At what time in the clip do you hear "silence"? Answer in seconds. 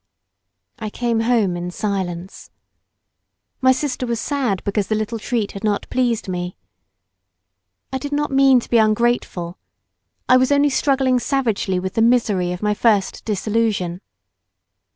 1.69-2.49